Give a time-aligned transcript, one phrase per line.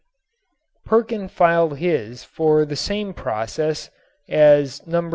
[0.83, 3.91] Perkin filed his for the same process
[4.27, 5.09] as No.